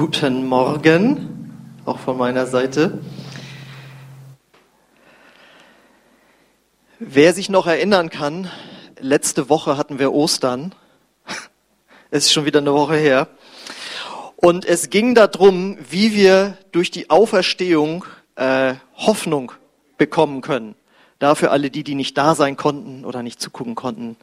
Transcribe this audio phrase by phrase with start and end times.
[0.00, 1.52] Guten Morgen,
[1.84, 3.00] auch von meiner Seite.
[6.98, 8.50] Wer sich noch erinnern kann,
[8.98, 10.74] letzte Woche hatten wir Ostern.
[12.10, 13.28] Es ist schon wieder eine Woche her.
[14.36, 19.52] Und es ging darum, wie wir durch die Auferstehung äh, Hoffnung
[19.98, 20.76] bekommen können.
[21.18, 24.16] Dafür alle die, die nicht da sein konnten oder nicht zugucken konnten.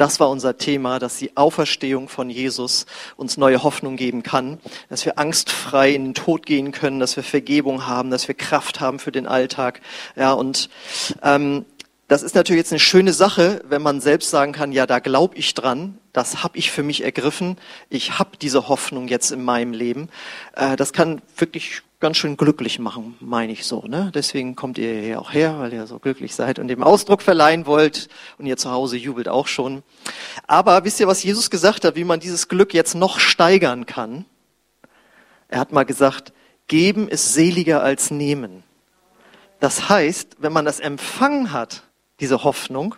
[0.00, 2.86] Das war unser Thema, dass die Auferstehung von Jesus
[3.18, 4.58] uns neue Hoffnung geben kann,
[4.88, 8.80] dass wir angstfrei in den Tod gehen können, dass wir Vergebung haben, dass wir Kraft
[8.80, 9.82] haben für den Alltag.
[10.16, 10.70] Ja, und
[11.22, 11.66] ähm,
[12.10, 15.36] das ist natürlich jetzt eine schöne Sache, wenn man selbst sagen kann, ja, da glaube
[15.36, 17.56] ich dran, das habe ich für mich ergriffen,
[17.88, 20.08] ich habe diese Hoffnung jetzt in meinem Leben.
[20.56, 23.82] Äh, das kann wirklich ganz schön glücklich machen, meine ich so.
[23.82, 24.10] Ne?
[24.12, 27.64] Deswegen kommt ihr hier auch her, weil ihr so glücklich seid und dem Ausdruck verleihen
[27.64, 28.08] wollt.
[28.38, 29.84] Und ihr zu Hause jubelt auch schon.
[30.48, 34.24] Aber wisst ihr, was Jesus gesagt hat, wie man dieses Glück jetzt noch steigern kann?
[35.46, 36.32] Er hat mal gesagt,
[36.66, 38.64] geben ist seliger als nehmen.
[39.60, 41.84] Das heißt, wenn man das empfangen hat,
[42.20, 42.94] diese Hoffnung,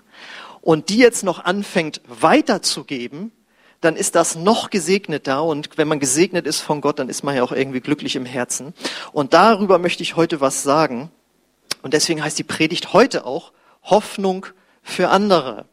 [0.62, 3.32] und die jetzt noch anfängt weiterzugeben,
[3.80, 5.42] dann ist das noch gesegneter.
[5.42, 8.24] Und wenn man gesegnet ist von Gott, dann ist man ja auch irgendwie glücklich im
[8.24, 8.72] Herzen.
[9.12, 11.10] Und darüber möchte ich heute was sagen.
[11.82, 14.46] Und deswegen heißt die Predigt heute auch Hoffnung
[14.82, 15.66] für andere.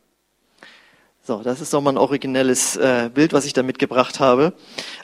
[1.21, 4.53] So, das ist doch mal ein originelles äh, Bild, was ich da mitgebracht habe.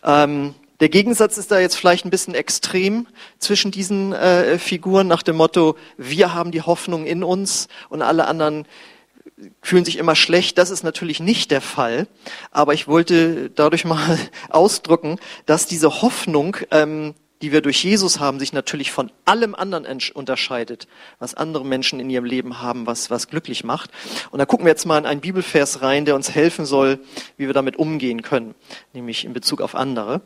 [0.04, 3.08] Ähm, der Gegensatz ist da jetzt vielleicht ein bisschen extrem
[3.40, 8.28] zwischen diesen äh, Figuren nach dem Motto, wir haben die Hoffnung in uns und alle
[8.28, 8.66] anderen
[9.62, 10.58] fühlen sich immer schlecht.
[10.58, 12.08] Das ist natürlich nicht der Fall.
[12.52, 14.18] Aber ich wollte dadurch mal
[14.50, 19.86] ausdrücken, dass diese Hoffnung, ähm, die wir durch Jesus haben, sich natürlich von allem anderen
[20.14, 20.88] unterscheidet,
[21.20, 23.92] was andere Menschen in ihrem Leben haben, was, was glücklich macht.
[24.32, 27.00] Und da gucken wir jetzt mal in einen Bibelvers rein, der uns helfen soll,
[27.38, 28.56] wie wir damit umgehen können,
[28.94, 30.22] nämlich in Bezug auf andere.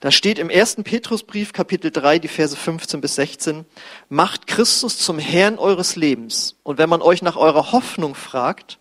[0.00, 3.66] Da steht im ersten Petrusbrief, Kapitel 3, die Verse 15 bis 16,
[4.08, 6.56] macht Christus zum Herrn eures Lebens.
[6.62, 8.78] Und wenn man euch nach eurer Hoffnung fragt,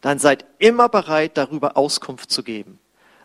[0.00, 2.78] dann seid immer bereit, darüber Auskunft zu geben,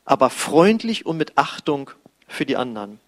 [0.06, 1.92] aber freundlich und mit Achtung
[2.28, 3.00] für die anderen.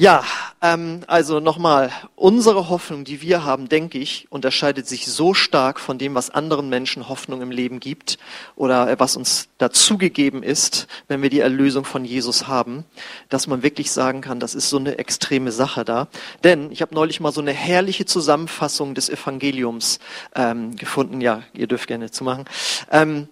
[0.00, 0.22] Ja,
[0.62, 5.98] ähm, also nochmal, unsere Hoffnung, die wir haben, denke ich, unterscheidet sich so stark von
[5.98, 8.16] dem, was anderen Menschen Hoffnung im Leben gibt
[8.54, 12.84] oder was uns dazugegeben ist, wenn wir die Erlösung von Jesus haben,
[13.28, 16.06] dass man wirklich sagen kann, das ist so eine extreme Sache da.
[16.44, 19.98] Denn ich habe neulich mal so eine herrliche Zusammenfassung des Evangeliums
[20.36, 21.20] ähm, gefunden.
[21.20, 22.44] Ja, ihr dürft gerne zu machen.
[22.92, 23.28] Ähm,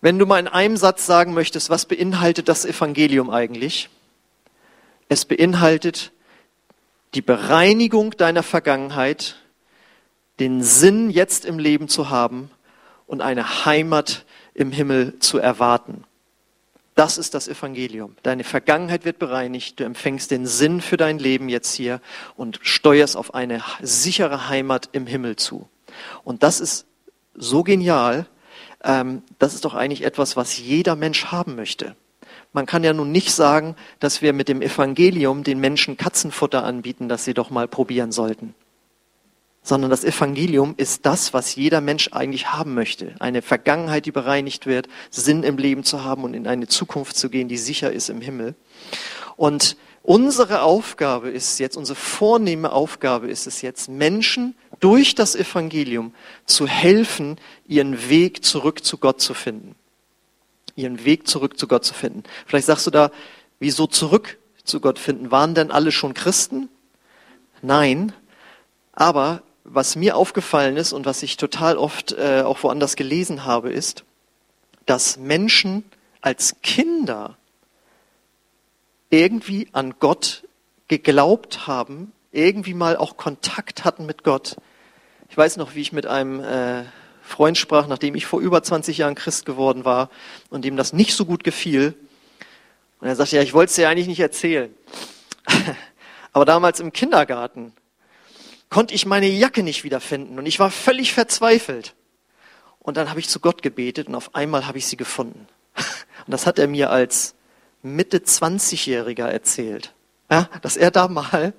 [0.00, 3.90] wenn du mal in einem Satz sagen möchtest, was beinhaltet das Evangelium eigentlich?
[5.12, 6.10] Es beinhaltet
[7.12, 9.36] die Bereinigung deiner Vergangenheit,
[10.40, 12.50] den Sinn jetzt im Leben zu haben
[13.06, 14.24] und eine Heimat
[14.54, 16.04] im Himmel zu erwarten.
[16.94, 18.16] Das ist das Evangelium.
[18.22, 22.00] Deine Vergangenheit wird bereinigt, du empfängst den Sinn für dein Leben jetzt hier
[22.34, 25.68] und steuerst auf eine sichere Heimat im Himmel zu.
[26.24, 26.86] Und das ist
[27.34, 28.24] so genial,
[28.82, 31.96] ähm, das ist doch eigentlich etwas, was jeder Mensch haben möchte.
[32.52, 37.08] Man kann ja nun nicht sagen, dass wir mit dem Evangelium den Menschen Katzenfutter anbieten,
[37.08, 38.54] das sie doch mal probieren sollten.
[39.62, 43.14] Sondern das Evangelium ist das, was jeder Mensch eigentlich haben möchte.
[43.20, 47.30] Eine Vergangenheit, die bereinigt wird, Sinn im Leben zu haben und in eine Zukunft zu
[47.30, 48.54] gehen, die sicher ist im Himmel.
[49.36, 56.12] Und unsere Aufgabe ist jetzt, unsere vornehme Aufgabe ist es jetzt, Menschen durch das Evangelium
[56.44, 57.36] zu helfen,
[57.66, 59.74] ihren Weg zurück zu Gott zu finden
[60.76, 62.22] ihren Weg zurück zu Gott zu finden.
[62.46, 63.10] Vielleicht sagst du da,
[63.58, 65.30] wieso zurück zu Gott finden?
[65.30, 66.68] Waren denn alle schon Christen?
[67.60, 68.12] Nein,
[68.92, 73.70] aber was mir aufgefallen ist und was ich total oft äh, auch woanders gelesen habe,
[73.70, 74.04] ist,
[74.86, 75.84] dass Menschen
[76.20, 77.36] als Kinder
[79.10, 80.42] irgendwie an Gott
[80.88, 84.56] geglaubt haben, irgendwie mal auch Kontakt hatten mit Gott.
[85.28, 86.84] Ich weiß noch, wie ich mit einem äh,
[87.32, 90.10] Freund sprach, nachdem ich vor über 20 Jahren Christ geworden war
[90.50, 91.94] und dem das nicht so gut gefiel.
[93.00, 94.72] Und er sagte, ja, ich wollte es dir eigentlich nicht erzählen.
[96.32, 97.72] Aber damals im Kindergarten
[98.68, 101.94] konnte ich meine Jacke nicht wiederfinden und ich war völlig verzweifelt.
[102.78, 105.46] Und dann habe ich zu Gott gebetet und auf einmal habe ich sie gefunden.
[106.26, 107.34] Und das hat er mir als
[107.82, 109.92] Mitte 20-Jähriger erzählt,
[110.30, 111.52] ja, dass er da mal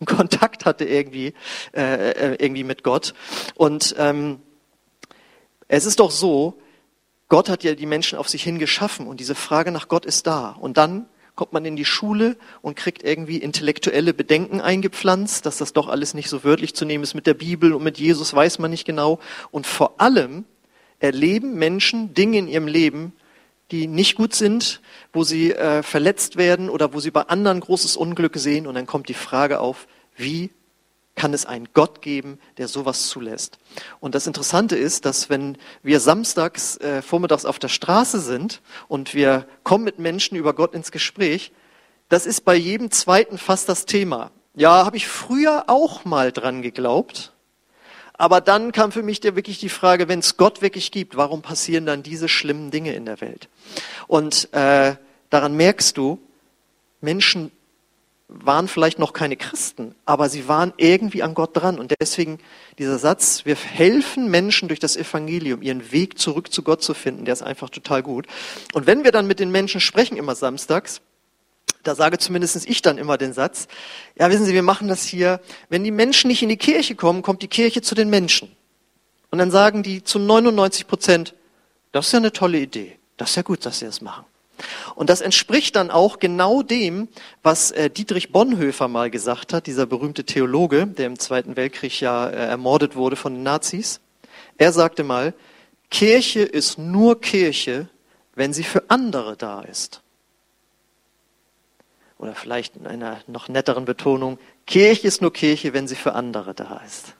[0.00, 1.34] einen Kontakt hatte irgendwie,
[1.74, 3.12] äh, äh irgendwie mit Gott.
[3.56, 4.40] Und ähm,
[5.68, 6.58] es ist doch so,
[7.28, 10.26] Gott hat ja die Menschen auf sich hin geschaffen und diese Frage nach Gott ist
[10.26, 10.56] da.
[10.58, 15.72] Und dann kommt man in die Schule und kriegt irgendwie intellektuelle Bedenken eingepflanzt, dass das
[15.72, 18.58] doch alles nicht so wörtlich zu nehmen ist mit der Bibel und mit Jesus weiß
[18.58, 19.20] man nicht genau.
[19.50, 20.46] Und vor allem
[20.98, 23.12] erleben Menschen Dinge in ihrem Leben,
[23.70, 24.80] die nicht gut sind,
[25.12, 28.66] wo sie äh, verletzt werden oder wo sie bei anderen großes Unglück sehen.
[28.66, 29.86] Und dann kommt die Frage auf,
[30.16, 30.50] wie
[31.18, 33.58] kann es einen Gott geben, der sowas zulässt?
[34.00, 39.12] Und das Interessante ist, dass wenn wir samstags äh, vormittags auf der Straße sind und
[39.12, 41.52] wir kommen mit Menschen über Gott ins Gespräch,
[42.08, 44.30] das ist bei jedem zweiten fast das Thema.
[44.54, 47.32] Ja, habe ich früher auch mal dran geglaubt.
[48.14, 51.86] Aber dann kam für mich wirklich die Frage, wenn es Gott wirklich gibt, warum passieren
[51.86, 53.48] dann diese schlimmen Dinge in der Welt?
[54.08, 54.96] Und äh,
[55.30, 56.18] daran merkst du,
[57.00, 57.52] Menschen
[58.28, 61.78] waren vielleicht noch keine Christen, aber sie waren irgendwie an Gott dran.
[61.78, 62.38] Und deswegen
[62.78, 67.24] dieser Satz, wir helfen Menschen durch das Evangelium, ihren Weg zurück zu Gott zu finden,
[67.24, 68.26] der ist einfach total gut.
[68.74, 71.00] Und wenn wir dann mit den Menschen sprechen, immer samstags,
[71.84, 73.66] da sage zumindest ich dann immer den Satz,
[74.18, 75.40] ja, wissen Sie, wir machen das hier,
[75.70, 78.54] wenn die Menschen nicht in die Kirche kommen, kommt die Kirche zu den Menschen.
[79.30, 81.34] Und dann sagen die zu 99 Prozent,
[81.92, 84.26] das ist ja eine tolle Idee, das ist ja gut, dass Sie das machen.
[84.94, 87.08] Und das entspricht dann auch genau dem,
[87.42, 92.28] was äh, Dietrich Bonhoeffer mal gesagt hat, dieser berühmte Theologe, der im Zweiten Weltkrieg ja
[92.28, 94.00] äh, ermordet wurde von den Nazis.
[94.56, 95.34] Er sagte mal,
[95.90, 97.88] Kirche ist nur Kirche,
[98.34, 100.02] wenn sie für andere da ist
[102.18, 106.52] oder vielleicht in einer noch netteren Betonung, Kirche ist nur Kirche, wenn sie für andere
[106.52, 107.14] da ist.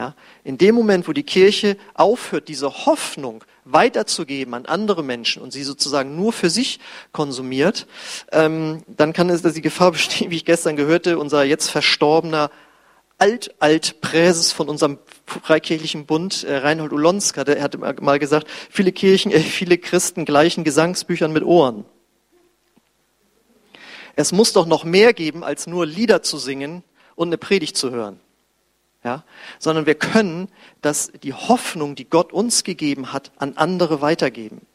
[0.00, 0.14] Ja,
[0.44, 5.62] in dem Moment, wo die Kirche aufhört, diese Hoffnung weiterzugeben an andere Menschen und sie
[5.62, 6.80] sozusagen nur für sich
[7.12, 7.86] konsumiert,
[8.32, 12.50] ähm, dann kann es die Gefahr bestehen, wie ich gestern gehörte, unser jetzt verstorbener
[13.18, 19.40] Alt-Alt-Präses von unserem Freikirchlichen Bund, äh, Reinhold Ulonska, der hatte mal gesagt, viele Kirchen, äh,
[19.40, 21.84] viele Christen gleichen Gesangsbüchern mit Ohren.
[24.16, 26.84] Es muss doch noch mehr geben, als nur Lieder zu singen
[27.16, 28.18] und eine Predigt zu hören.
[29.02, 29.24] Ja,
[29.58, 30.48] sondern wir können
[30.82, 34.66] das, die Hoffnung, die Gott uns gegeben hat, an andere weitergeben.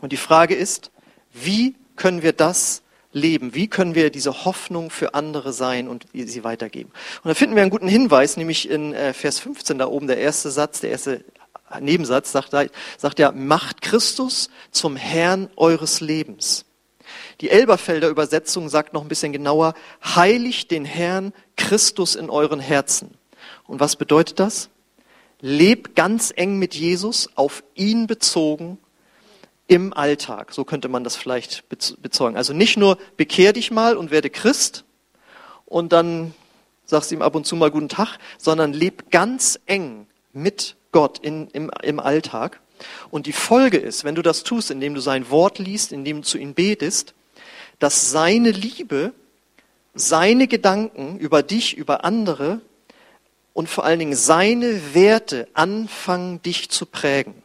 [0.00, 0.90] Und die Frage ist,
[1.32, 3.54] wie können wir das leben?
[3.54, 6.90] Wie können wir diese Hoffnung für andere sein und sie weitergeben?
[7.22, 10.18] Und da finden wir einen guten Hinweis, nämlich in äh, Vers 15 da oben, der
[10.18, 11.24] erste Satz, der erste
[11.78, 12.52] Nebensatz sagt,
[12.96, 16.64] sagt ja, macht Christus zum Herrn eures Lebens.
[17.40, 23.16] Die Elberfelder Übersetzung sagt noch ein bisschen genauer, heiligt den Herrn Christus in euren Herzen.
[23.70, 24.68] Und was bedeutet das?
[25.40, 28.78] Lebt ganz eng mit Jesus, auf ihn bezogen,
[29.68, 30.52] im Alltag.
[30.52, 32.36] So könnte man das vielleicht bezeugen.
[32.36, 34.84] Also nicht nur bekehr dich mal und werde Christ
[35.66, 36.34] und dann
[36.84, 41.20] sagst du ihm ab und zu mal guten Tag, sondern leb ganz eng mit Gott
[41.20, 42.60] in, im, im Alltag.
[43.12, 46.26] Und die Folge ist, wenn du das tust, indem du sein Wort liest, indem du
[46.26, 47.14] zu ihm betest,
[47.78, 49.12] dass seine Liebe,
[49.94, 52.60] seine Gedanken über dich, über andere
[53.52, 57.42] und vor allen Dingen seine Werte anfangen, dich zu prägen.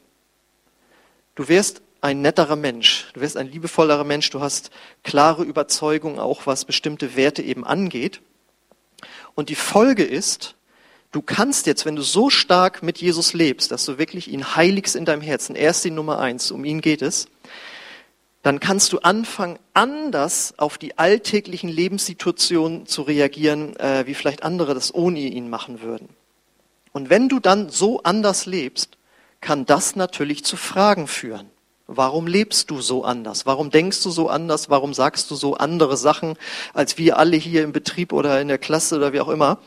[1.36, 4.70] Du wirst ein netterer Mensch, du wirst ein liebevollerer Mensch, du hast
[5.04, 8.22] klare Überzeugungen auch, was bestimmte Werte eben angeht.
[9.34, 10.56] Und die Folge ist,
[11.12, 14.96] du kannst jetzt, wenn du so stark mit Jesus lebst, dass du wirklich ihn heiligst
[14.96, 17.28] in deinem Herzen, er ist die Nummer eins, um ihn geht es,
[18.46, 24.76] dann kannst du anfangen, anders auf die alltäglichen Lebenssituationen zu reagieren, äh, wie vielleicht andere
[24.76, 26.10] das ohne ihn machen würden.
[26.92, 29.00] Und wenn du dann so anders lebst,
[29.42, 31.50] kann das natürlich zu Fragen führen.
[31.88, 33.48] Warum lebst du so anders?
[33.48, 34.70] Warum denkst du so anders?
[34.70, 36.36] Warum sagst du so andere Sachen
[36.76, 39.58] als wir alle hier im Betrieb oder in der Klasse oder wie auch immer?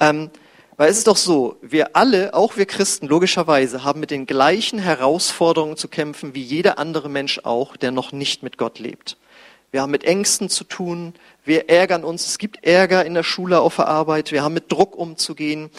[0.00, 0.30] Ähm,
[0.76, 4.78] weil es ist doch so, wir alle, auch wir Christen, logischerweise, haben mit den gleichen
[4.78, 9.16] Herausforderungen zu kämpfen wie jeder andere Mensch auch, der noch nicht mit Gott lebt.
[9.72, 11.14] Wir haben mit Ängsten zu tun,
[11.44, 14.70] wir ärgern uns, es gibt Ärger in der Schule, auf der Arbeit, wir haben mit
[14.70, 15.70] Druck umzugehen,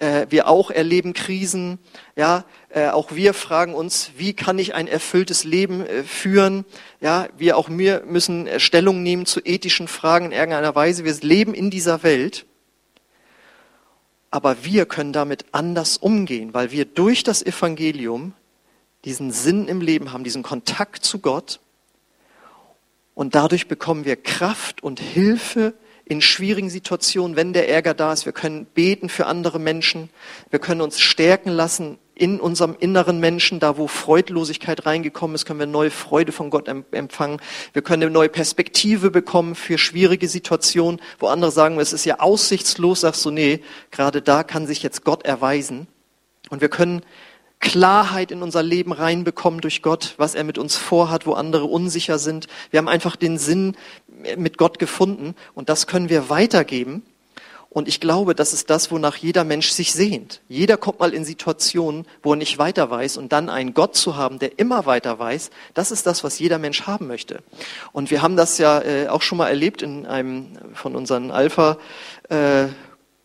[0.00, 1.78] äh, wir auch erleben Krisen,
[2.16, 6.64] ja, äh, auch wir fragen uns, wie kann ich ein erfülltes Leben äh, führen,
[7.00, 11.54] ja, wir auch wir müssen Stellung nehmen zu ethischen Fragen in irgendeiner Weise, wir leben
[11.54, 12.46] in dieser Welt
[14.30, 18.32] aber wir können damit anders umgehen, weil wir durch das Evangelium
[19.04, 21.60] diesen Sinn im Leben haben, diesen Kontakt zu Gott.
[23.14, 25.74] Und dadurch bekommen wir Kraft und Hilfe
[26.08, 28.26] in schwierigen Situationen, wenn der Ärger da ist.
[28.26, 30.08] Wir können beten für andere Menschen.
[30.50, 35.58] Wir können uns stärken lassen in unserem inneren Menschen, da wo Freudlosigkeit reingekommen ist, können
[35.58, 37.40] wir neue Freude von Gott empfangen.
[37.74, 42.20] Wir können eine neue Perspektive bekommen für schwierige Situationen, wo andere sagen, es ist ja
[42.20, 43.60] aussichtslos, sagst du, nee,
[43.90, 45.88] gerade da kann sich jetzt Gott erweisen.
[46.48, 47.02] Und wir können
[47.60, 52.18] Klarheit in unser Leben reinbekommen durch Gott, was er mit uns vorhat, wo andere unsicher
[52.18, 52.46] sind.
[52.70, 53.76] Wir haben einfach den Sinn
[54.36, 57.02] mit Gott gefunden und das können wir weitergeben.
[57.76, 60.40] Und ich glaube, das ist das, wonach jeder Mensch sich sehnt.
[60.48, 63.18] Jeder kommt mal in Situationen, wo er nicht weiter weiß.
[63.18, 66.58] Und dann einen Gott zu haben, der immer weiter weiß, das ist das, was jeder
[66.58, 67.40] Mensch haben möchte.
[67.92, 71.76] Und wir haben das ja äh, auch schon mal erlebt in einem von unseren Alpha.
[72.30, 72.68] Äh,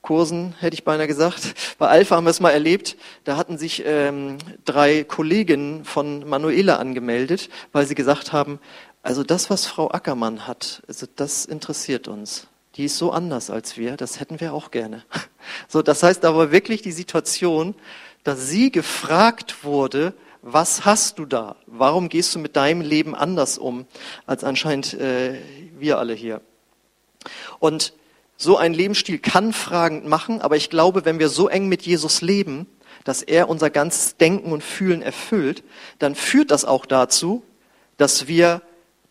[0.01, 1.53] Kursen, hätte ich beinahe gesagt.
[1.77, 2.97] Bei Alpha haben wir es mal erlebt.
[3.23, 8.59] Da hatten sich ähm, drei Kolleginnen von Manuela angemeldet, weil sie gesagt haben,
[9.03, 13.77] also das, was Frau Ackermann hat, also das interessiert uns die ist so anders als
[13.77, 15.03] wir, das hätten wir auch gerne.
[15.67, 17.73] So, das heißt aber wirklich die Situation,
[18.23, 21.55] dass sie gefragt wurde, was hast du da?
[21.65, 23.85] Warum gehst du mit deinem Leben anders um
[24.27, 25.39] als anscheinend äh,
[25.79, 26.41] wir alle hier?
[27.59, 27.93] Und
[28.37, 32.21] so ein Lebensstil kann fragend machen, aber ich glaube, wenn wir so eng mit Jesus
[32.21, 32.67] leben,
[33.03, 35.63] dass er unser ganzes Denken und Fühlen erfüllt,
[35.97, 37.43] dann führt das auch dazu,
[37.97, 38.61] dass wir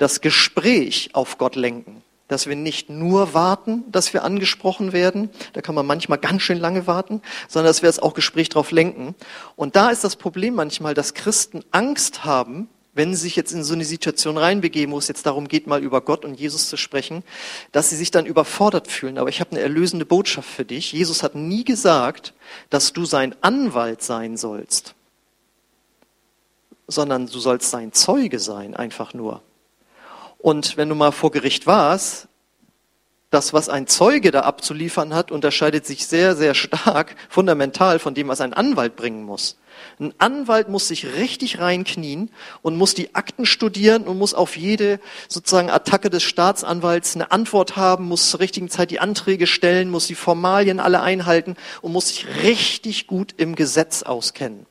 [0.00, 5.62] das Gespräch auf Gott lenken dass wir nicht nur warten, dass wir angesprochen werden, da
[5.62, 9.16] kann man manchmal ganz schön lange warten, sondern dass wir das auch Gespräch drauf lenken.
[9.56, 13.64] Und da ist das Problem manchmal, dass Christen Angst haben, wenn sie sich jetzt in
[13.64, 16.76] so eine Situation reinbegeben, wo es jetzt darum geht, mal über Gott und Jesus zu
[16.76, 17.24] sprechen,
[17.72, 19.18] dass sie sich dann überfordert fühlen.
[19.18, 20.92] Aber ich habe eine erlösende Botschaft für dich.
[20.92, 22.32] Jesus hat nie gesagt,
[22.68, 24.94] dass du sein Anwalt sein sollst,
[26.86, 29.42] sondern du sollst sein Zeuge sein, einfach nur.
[30.42, 32.28] Und wenn du mal vor Gericht warst,
[33.30, 38.26] das, was ein Zeuge da abzuliefern hat, unterscheidet sich sehr, sehr stark, fundamental von dem,
[38.26, 39.56] was ein Anwalt bringen muss.
[40.00, 42.30] Ein Anwalt muss sich richtig reinknien
[42.62, 47.76] und muss die Akten studieren und muss auf jede sozusagen Attacke des Staatsanwalts eine Antwort
[47.76, 52.08] haben, muss zur richtigen Zeit die Anträge stellen, muss die Formalien alle einhalten und muss
[52.08, 54.66] sich richtig gut im Gesetz auskennen.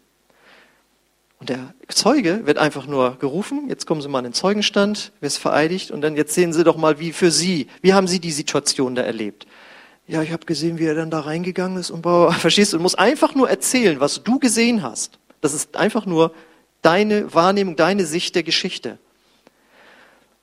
[1.40, 5.40] Und der Zeuge wird einfach nur gerufen, jetzt kommen Sie mal an den Zeugenstand, wirst
[5.40, 8.32] vereidigt und dann jetzt sehen Sie doch mal, wie für Sie, wie haben Sie die
[8.32, 9.48] Situation da erlebt?
[10.06, 12.04] Ja, ich habe gesehen, wie er dann da reingegangen ist und
[12.34, 15.18] verstehst du, du musst einfach nur erzählen, was du gesehen hast.
[15.40, 16.34] Das ist einfach nur
[16.82, 18.98] deine Wahrnehmung, deine Sicht der Geschichte.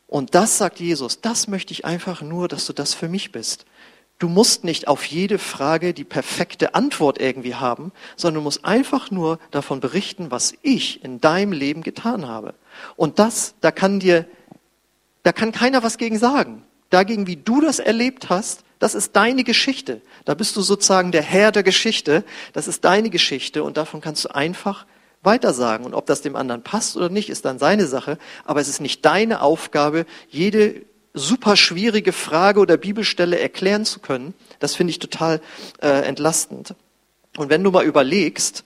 [0.07, 3.67] Und das sagt Jesus, das möchte ich einfach nur, dass du das für mich bist.
[4.19, 9.11] Du musst nicht auf jede Frage die perfekte Antwort irgendwie haben, sondern du musst einfach
[9.11, 12.55] nur davon berichten, was ich in deinem Leben getan habe.
[12.97, 14.27] Und das, da kann dir,
[15.23, 16.63] da kann keiner was gegen sagen.
[16.89, 20.01] Dagegen, wie du das erlebt hast, das ist deine Geschichte.
[20.25, 22.25] Da bist du sozusagen der Herr der Geschichte.
[22.55, 24.87] Das ist deine Geschichte und davon kannst du einfach
[25.23, 25.85] weitersagen.
[25.85, 28.17] Und ob das dem anderen passt oder nicht, ist dann seine Sache.
[28.45, 30.83] Aber es ist nicht deine Aufgabe, jede
[31.17, 35.41] super schwierige Frage oder Bibelstelle erklären zu können, das finde ich total
[35.83, 36.75] äh, entlastend.
[37.37, 38.65] Und wenn du mal überlegst,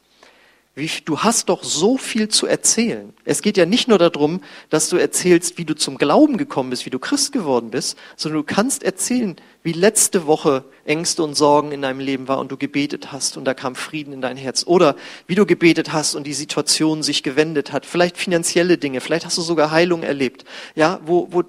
[0.77, 3.13] wie, du hast doch so viel zu erzählen.
[3.25, 4.41] Es geht ja nicht nur darum,
[4.71, 8.43] dass du erzählst, wie du zum Glauben gekommen bist, wie du Christ geworden bist, sondern
[8.43, 12.57] du kannst erzählen, wie letzte Woche Ängste und Sorgen in deinem Leben war und du
[12.57, 14.65] gebetet hast und da kam Frieden in dein Herz.
[14.65, 14.95] Oder
[15.27, 17.85] wie du gebetet hast und die Situation sich gewendet hat.
[17.85, 20.45] Vielleicht finanzielle Dinge, vielleicht hast du sogar Heilung erlebt.
[20.77, 21.43] Ja, wo, wo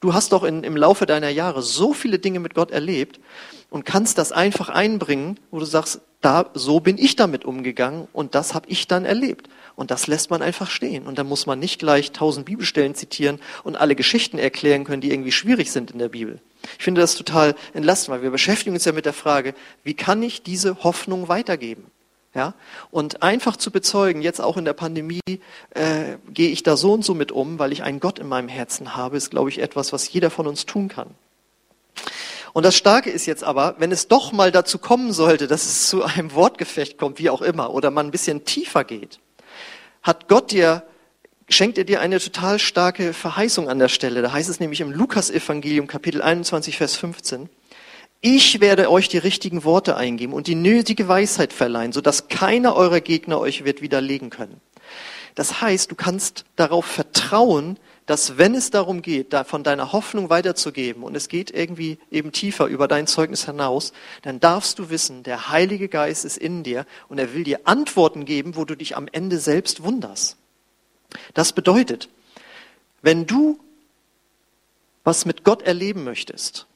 [0.00, 3.18] Du hast doch in, im Laufe deiner Jahre so viele Dinge mit Gott erlebt
[3.68, 8.34] und kannst das einfach einbringen, wo du sagst, da so bin ich damit umgegangen und
[8.34, 9.48] das habe ich dann erlebt.
[9.76, 11.06] Und das lässt man einfach stehen.
[11.06, 15.12] Und dann muss man nicht gleich tausend Bibelstellen zitieren und alle Geschichten erklären können, die
[15.12, 16.40] irgendwie schwierig sind in der Bibel.
[16.78, 20.22] Ich finde das total entlastend, weil wir beschäftigen uns ja mit der Frage, wie kann
[20.22, 21.84] ich diese Hoffnung weitergeben?
[22.34, 22.54] Ja?
[22.90, 25.20] Und einfach zu bezeugen, jetzt auch in der Pandemie,
[25.70, 28.48] äh, gehe ich da so und so mit um, weil ich einen Gott in meinem
[28.48, 31.14] Herzen habe, ist, glaube ich, etwas, was jeder von uns tun kann.
[32.52, 35.88] Und das Starke ist jetzt aber, wenn es doch mal dazu kommen sollte, dass es
[35.88, 39.20] zu einem Wortgefecht kommt, wie auch immer, oder man ein bisschen tiefer geht,
[40.02, 40.82] hat Gott dir,
[41.48, 44.22] schenkt er dir eine total starke Verheißung an der Stelle.
[44.22, 47.48] Da heißt es nämlich im Lukas-Evangelium, Kapitel 21, Vers 15,
[48.20, 53.00] ich werde euch die richtigen Worte eingeben und die nötige Weisheit verleihen, sodass keiner eurer
[53.00, 54.60] Gegner euch wird widerlegen können.
[55.34, 60.30] Das heißt, du kannst darauf vertrauen, dass wenn es darum geht, da von deiner Hoffnung
[60.30, 65.22] weiterzugeben und es geht irgendwie eben tiefer über dein Zeugnis hinaus, dann darfst du wissen,
[65.22, 68.96] der Heilige Geist ist in dir und er will dir Antworten geben, wo du dich
[68.96, 70.38] am Ende selbst wunderst.
[71.34, 72.08] Das bedeutet,
[73.02, 73.60] wenn du
[75.04, 76.66] was mit Gott erleben möchtest,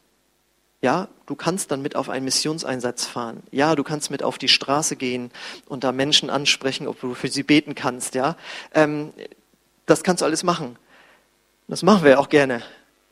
[0.83, 3.43] ja, du kannst dann mit auf einen Missionseinsatz fahren.
[3.53, 5.31] Ja, du kannst mit auf die Straße gehen
[5.67, 8.17] und da Menschen ansprechen, ob du für sie beten kannst.
[8.17, 8.37] Ja,
[8.75, 9.13] ähm,
[9.87, 10.77] das kannst du alles machen.
[11.69, 12.63] Das machen wir auch gerne.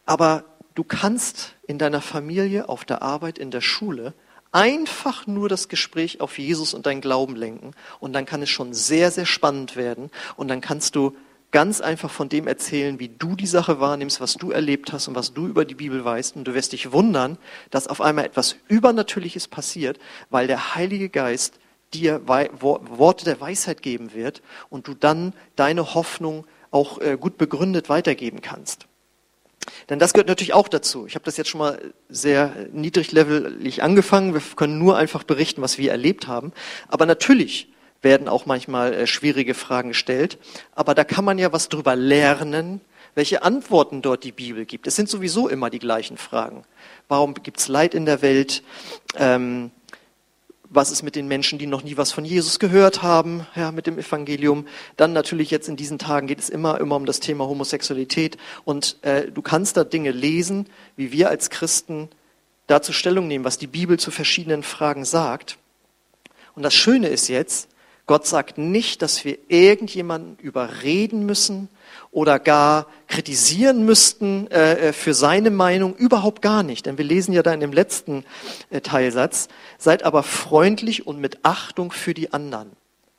[0.04, 4.14] Aber du kannst in deiner Familie, auf der Arbeit, in der Schule
[4.50, 8.74] einfach nur das Gespräch auf Jesus und deinen Glauben lenken und dann kann es schon
[8.74, 11.16] sehr, sehr spannend werden und dann kannst du
[11.50, 15.14] ganz einfach von dem erzählen, wie du die Sache wahrnimmst, was du erlebt hast und
[15.14, 16.36] was du über die Bibel weißt.
[16.36, 17.38] Und du wirst dich wundern,
[17.70, 19.98] dass auf einmal etwas Übernatürliches passiert,
[20.30, 21.58] weil der Heilige Geist
[21.92, 27.88] dir Worte der Weisheit geben wird und du dann deine Hoffnung auch äh, gut begründet
[27.88, 28.86] weitergeben kannst.
[29.88, 31.06] Denn das gehört natürlich auch dazu.
[31.06, 34.34] Ich habe das jetzt schon mal sehr niedriglevelig angefangen.
[34.34, 36.52] Wir können nur einfach berichten, was wir erlebt haben.
[36.88, 37.68] Aber natürlich
[38.02, 40.38] werden auch manchmal äh, schwierige Fragen gestellt.
[40.74, 42.80] Aber da kann man ja was drüber lernen,
[43.14, 44.86] welche Antworten dort die Bibel gibt.
[44.86, 46.64] Es sind sowieso immer die gleichen Fragen.
[47.08, 48.62] Warum gibt es Leid in der Welt?
[49.16, 49.70] Ähm,
[50.72, 53.88] was ist mit den Menschen, die noch nie was von Jesus gehört haben, ja, mit
[53.88, 54.68] dem Evangelium.
[54.96, 58.38] Dann natürlich jetzt in diesen Tagen geht es immer, immer um das Thema Homosexualität.
[58.64, 62.08] Und äh, du kannst da Dinge lesen, wie wir als Christen
[62.68, 65.58] dazu Stellung nehmen, was die Bibel zu verschiedenen Fragen sagt.
[66.54, 67.68] Und das Schöne ist jetzt,
[68.10, 71.68] Gott sagt nicht, dass wir irgendjemanden überreden müssen
[72.10, 75.94] oder gar kritisieren müssten äh, äh, für seine Meinung.
[75.94, 76.86] Überhaupt gar nicht.
[76.86, 78.24] Denn wir lesen ja da in dem letzten
[78.70, 79.46] äh, Teilsatz,
[79.78, 82.72] seid aber freundlich und mit Achtung für die anderen.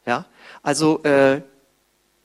[0.06, 0.26] Ja,
[0.62, 1.42] also äh,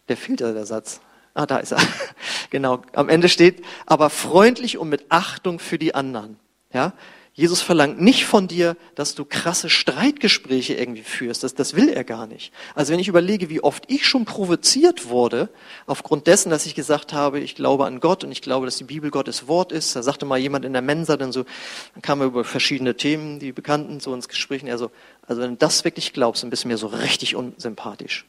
[0.08, 1.00] der fehlt ja der Satz.
[1.34, 1.78] Ah, da ist er.
[2.50, 2.82] genau.
[2.94, 6.36] Am Ende steht, aber freundlich und mit Achtung für die anderen.
[6.72, 6.94] Ja,
[7.38, 11.44] Jesus verlangt nicht von dir, dass du krasse Streitgespräche irgendwie führst.
[11.44, 12.50] Das, das will er gar nicht.
[12.74, 15.50] Also wenn ich überlege, wie oft ich schon provoziert wurde,
[15.86, 18.84] aufgrund dessen, dass ich gesagt habe, ich glaube an Gott und ich glaube, dass die
[18.84, 19.94] Bibel Gottes Wort ist.
[19.94, 21.44] Da sagte mal jemand in der Mensa dann so,
[21.92, 24.90] dann kam er über verschiedene Themen, die Bekannten so ins Gespräch und er so,
[25.26, 28.24] also wenn du das wirklich glaubst, dann bist du mir so richtig unsympathisch.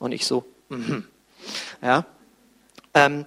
[0.00, 1.04] Und ich so, mhm.
[1.80, 2.06] ja.
[2.92, 3.24] Ähm,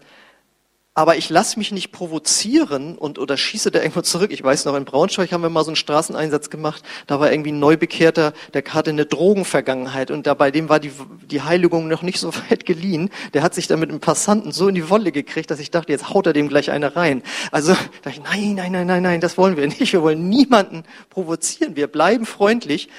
[0.93, 4.31] aber ich lasse mich nicht provozieren und oder schieße da irgendwo zurück.
[4.33, 6.83] Ich weiß noch, in Braunschweig haben wir mal so einen Straßeneinsatz gemacht.
[7.07, 10.91] Da war irgendwie ein Neubekehrter, der hatte eine Drogenvergangenheit und da bei dem war die,
[11.29, 13.09] die Heiligung noch nicht so weit geliehen.
[13.33, 15.93] Der hat sich da mit einem Passanten so in die Wolle gekriegt, dass ich dachte,
[15.93, 17.23] jetzt haut er dem gleich eine rein.
[17.53, 19.93] Also dachte ich, nein, nein, nein, nein, nein, das wollen wir nicht.
[19.93, 21.77] Wir wollen niemanden provozieren.
[21.77, 22.89] Wir bleiben freundlich.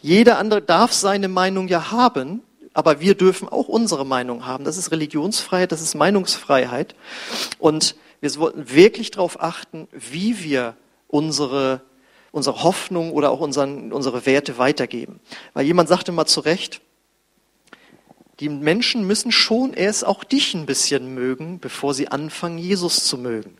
[0.00, 2.45] Jeder andere darf seine Meinung ja haben
[2.76, 4.64] aber wir dürfen auch unsere Meinung haben.
[4.64, 6.94] Das ist Religionsfreiheit, das ist Meinungsfreiheit.
[7.58, 10.76] Und wir sollten wirklich darauf achten, wie wir
[11.08, 11.80] unsere,
[12.32, 15.20] unsere Hoffnung oder auch unseren, unsere Werte weitergeben.
[15.54, 16.82] Weil jemand sagte mal zu Recht,
[18.40, 23.16] die Menschen müssen schon erst auch dich ein bisschen mögen, bevor sie anfangen, Jesus zu
[23.16, 23.56] mögen.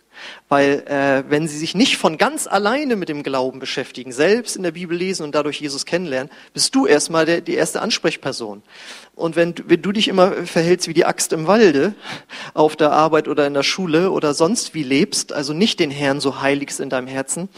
[0.48, 4.62] Weil äh, wenn sie sich nicht von ganz alleine mit dem Glauben beschäftigen, selbst in
[4.62, 8.62] der Bibel lesen und dadurch Jesus kennenlernen, bist du erstmal der, die erste Ansprechperson.
[9.16, 11.94] Und wenn, wenn du dich immer verhältst wie die Axt im Walde,
[12.52, 16.20] auf der Arbeit oder in der Schule oder sonst wie lebst, also nicht den Herrn
[16.20, 17.48] so heiligst in deinem Herzen,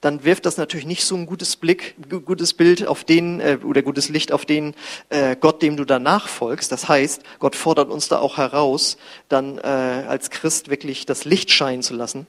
[0.00, 3.82] dann wirft das natürlich nicht so ein gutes Blick, gutes Bild auf den äh, oder
[3.82, 4.72] gutes Licht auf den
[5.10, 6.72] äh, Gott, dem du danach folgst.
[6.72, 8.96] Das heißt, Gott fordert uns da auch heraus,
[9.28, 12.26] dann äh, als Christ wirklich das Licht scheinen zu lassen.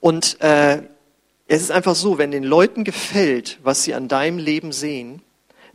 [0.00, 0.82] Und äh,
[1.46, 5.22] es ist einfach so, wenn den Leuten gefällt, was sie an deinem Leben sehen,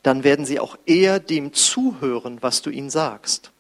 [0.04, 3.52] dann werden sie auch eher dem zuhören, was du ihnen sagst.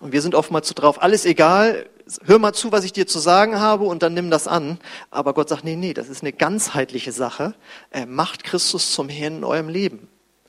[0.00, 1.86] Und wir sind oftmals so drauf, alles egal,
[2.24, 4.78] hör mal zu, was ich dir zu sagen habe und dann nimm das an.
[5.10, 7.54] Aber Gott sagt, nee, nee, das ist eine ganzheitliche Sache.
[7.90, 10.08] Er macht Christus zum Herrn in eurem Leben.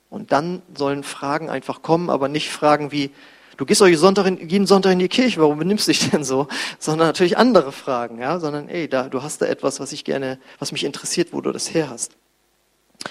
[0.09, 3.11] Und dann sollen Fragen einfach kommen, aber nicht Fragen wie,
[3.57, 6.23] du gehst heute Sonntag in, jeden Sonntag in die Kirche, warum benimmst du dich denn
[6.23, 6.47] so?
[6.79, 10.39] Sondern natürlich andere Fragen, ja, sondern, ey, da, du hast da etwas, was ich gerne,
[10.59, 12.15] was mich interessiert, wo du das her hast.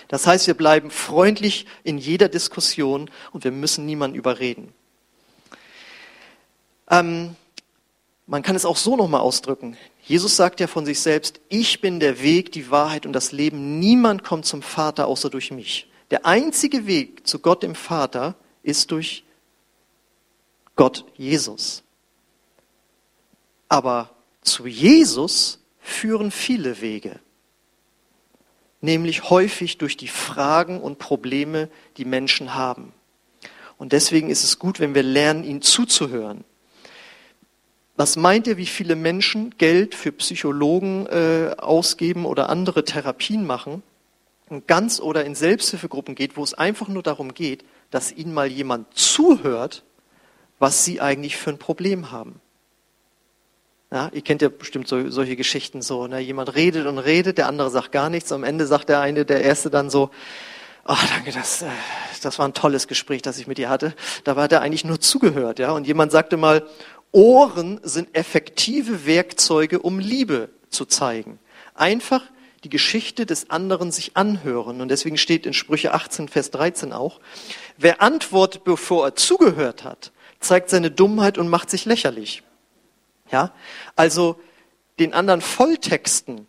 [0.09, 4.73] Das heißt, wir bleiben freundlich in jeder Diskussion und wir müssen niemanden überreden.
[6.91, 7.37] Ähm,
[8.27, 9.77] man kann es auch so nochmal ausdrücken.
[10.03, 13.79] Jesus sagt ja von sich selbst, ich bin der Weg, die Wahrheit und das Leben.
[13.79, 15.89] Niemand kommt zum Vater außer durch mich.
[16.11, 19.25] Der einzige Weg zu Gott dem Vater ist durch
[20.77, 21.83] Gott Jesus.
[23.69, 24.11] Aber
[24.43, 27.21] zu Jesus führen viele Wege
[28.85, 32.92] nämlich häufig durch die Fragen und Probleme, die Menschen haben.
[33.77, 36.44] Und deswegen ist es gut, wenn wir lernen, ihnen zuzuhören.
[37.97, 43.83] Was meint ihr, wie viele Menschen Geld für Psychologen äh, ausgeben oder andere Therapien machen
[44.49, 48.49] und ganz oder in Selbsthilfegruppen geht, wo es einfach nur darum geht, dass ihnen mal
[48.49, 49.85] jemand zuhört,
[50.59, 52.40] was sie eigentlich für ein Problem haben?
[53.92, 56.07] Ja, ihr kennt ja bestimmt so, solche Geschichten so.
[56.07, 56.18] Ne?
[56.20, 58.33] Jemand redet und redet, der andere sagt gar nichts.
[58.33, 60.11] Am Ende sagt der eine, der erste dann so,
[60.85, 61.66] ach danke, das, äh,
[62.23, 63.94] das war ein tolles Gespräch, das ich mit dir hatte.
[64.25, 65.59] Da hat er eigentlich nur zugehört.
[65.59, 65.73] Ja?
[65.73, 66.66] Und jemand sagte mal,
[67.12, 71.38] Ohren sind effektive Werkzeuge, um Liebe zu zeigen.
[71.75, 72.23] Einfach
[72.64, 74.81] die Geschichte des anderen sich anhören.
[74.81, 77.20] Und deswegen steht in Sprüche 18, Vers 13 auch,
[77.77, 82.42] wer antwortet, bevor er zugehört hat, zeigt seine Dummheit und macht sich lächerlich.
[83.35, 83.51] Ja,
[83.97, 84.37] also
[85.01, 86.47] den anderen volltexten,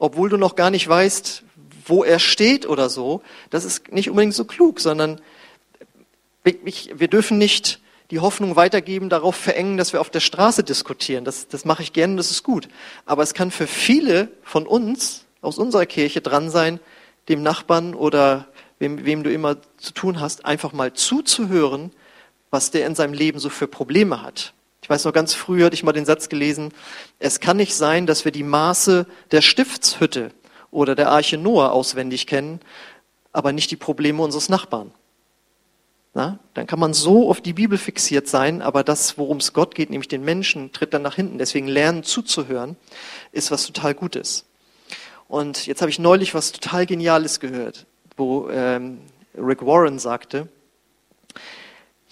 [0.00, 1.44] obwohl du noch gar nicht weißt,
[1.86, 5.20] wo er steht oder so, das ist nicht unbedingt so klug, sondern
[6.42, 11.24] wir dürfen nicht die Hoffnung weitergeben, darauf verengen, dass wir auf der Straße diskutieren.
[11.24, 12.66] Das, das mache ich gerne, das ist gut.
[13.04, 16.80] Aber es kann für viele von uns aus unserer Kirche dran sein,
[17.28, 18.48] dem Nachbarn oder
[18.80, 21.92] wem, wem du immer zu tun hast, einfach mal zuzuhören,
[22.50, 24.54] was der in seinem Leben so für Probleme hat.
[24.86, 26.72] Ich weiß noch ganz früh hatte ich mal den Satz gelesen,
[27.18, 30.30] es kann nicht sein, dass wir die Maße der Stiftshütte
[30.70, 32.60] oder der Arche Noah auswendig kennen,
[33.32, 34.92] aber nicht die Probleme unseres Nachbarn.
[36.14, 39.74] Na, dann kann man so auf die Bibel fixiert sein, aber das, worum es Gott
[39.74, 41.38] geht, nämlich den Menschen, tritt dann nach hinten.
[41.38, 42.76] Deswegen lernen zuzuhören,
[43.32, 44.44] ist was total Gutes.
[45.26, 49.00] Und jetzt habe ich neulich was total Geniales gehört, wo ähm,
[49.36, 50.46] Rick Warren sagte,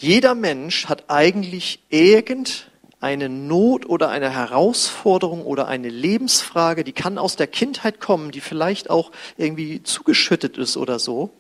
[0.05, 7.37] jeder Mensch hat eigentlich irgendeine Not oder eine Herausforderung oder eine Lebensfrage, die kann aus
[7.37, 11.31] der Kindheit kommen, die vielleicht auch irgendwie zugeschüttet ist oder so.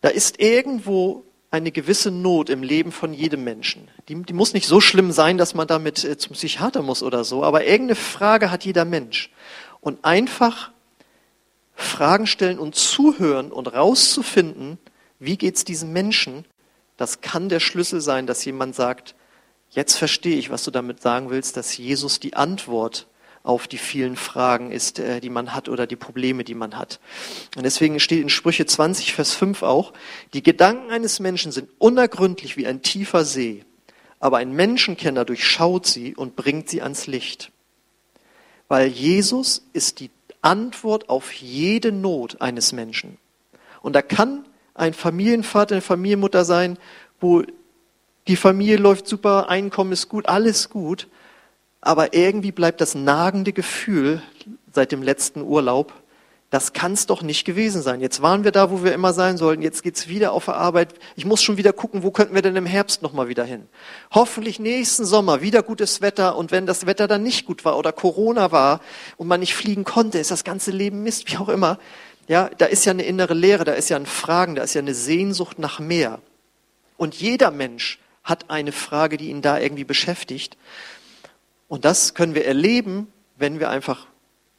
[0.00, 3.88] Da ist irgendwo eine gewisse Not im Leben von jedem Menschen.
[4.08, 7.22] Die, die muss nicht so schlimm sein, dass man damit äh, zum Psychiater muss oder
[7.22, 9.30] so, aber irgendeine Frage hat jeder Mensch.
[9.80, 10.72] Und einfach
[11.76, 14.78] Fragen stellen und zuhören und rauszufinden,
[15.20, 16.44] wie geht's diesem Menschen,
[16.96, 19.14] das kann der Schlüssel sein, dass jemand sagt,
[19.70, 23.06] jetzt verstehe ich, was du damit sagen willst, dass Jesus die Antwort
[23.42, 26.98] auf die vielen Fragen ist, äh, die man hat oder die Probleme, die man hat.
[27.56, 29.92] Und deswegen steht in Sprüche 20, Vers 5 auch,
[30.34, 33.64] die Gedanken eines Menschen sind unergründlich wie ein tiefer See,
[34.18, 37.52] aber ein Menschenkenner durchschaut sie und bringt sie ans Licht.
[38.66, 40.10] Weil Jesus ist die
[40.42, 43.18] Antwort auf jede Not eines Menschen.
[43.80, 44.45] Und da kann
[44.76, 46.78] ein Familienvater, eine Familienmutter sein,
[47.20, 47.42] wo
[48.28, 51.08] die Familie läuft super, Einkommen ist gut, alles gut,
[51.80, 54.22] aber irgendwie bleibt das nagende Gefühl
[54.72, 55.92] seit dem letzten Urlaub,
[56.50, 58.00] das kann es doch nicht gewesen sein.
[58.00, 59.62] Jetzt waren wir da, wo wir immer sein sollten.
[59.62, 60.94] Jetzt geht's wieder auf der Arbeit.
[61.16, 63.66] Ich muss schon wieder gucken, wo könnten wir denn im Herbst nochmal wieder hin?
[64.12, 66.36] Hoffentlich nächsten Sommer wieder gutes Wetter.
[66.36, 68.80] Und wenn das Wetter dann nicht gut war oder Corona war
[69.16, 71.80] und man nicht fliegen konnte, ist das ganze Leben Mist, wie auch immer.
[72.28, 74.80] Ja, da ist ja eine innere Leere, da ist ja ein Fragen, da ist ja
[74.80, 76.20] eine Sehnsucht nach mehr.
[76.96, 80.56] Und jeder Mensch hat eine Frage, die ihn da irgendwie beschäftigt.
[81.68, 84.06] Und das können wir erleben, wenn wir einfach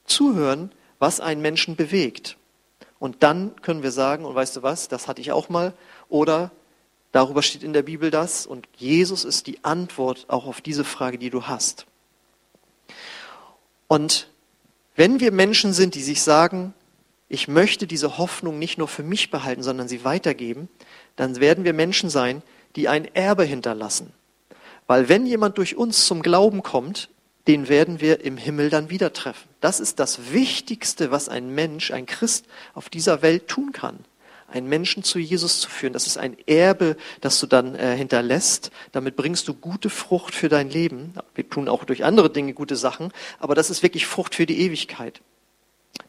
[0.05, 2.37] zuhören, was einen Menschen bewegt.
[2.99, 5.73] Und dann können wir sagen, und weißt du was, das hatte ich auch mal,
[6.09, 6.51] oder
[7.11, 11.17] darüber steht in der Bibel das, und Jesus ist die Antwort auch auf diese Frage,
[11.17, 11.85] die du hast.
[13.87, 14.29] Und
[14.95, 16.73] wenn wir Menschen sind, die sich sagen,
[17.29, 20.69] ich möchte diese Hoffnung nicht nur für mich behalten, sondern sie weitergeben,
[21.15, 22.41] dann werden wir Menschen sein,
[22.75, 24.13] die ein Erbe hinterlassen.
[24.85, 27.09] Weil wenn jemand durch uns zum Glauben kommt,
[27.47, 29.47] den werden wir im Himmel dann wieder treffen.
[29.61, 33.99] Das ist das Wichtigste, was ein Mensch, ein Christ auf dieser Welt tun kann.
[34.49, 35.91] Einen Menschen zu Jesus zu führen.
[35.91, 38.71] Das ist ein Erbe, das du dann äh, hinterlässt.
[38.93, 41.13] Damit bringst du gute Frucht für dein Leben.
[41.35, 44.61] Wir tun auch durch andere Dinge gute Sachen, aber das ist wirklich Frucht für die
[44.61, 45.21] Ewigkeit.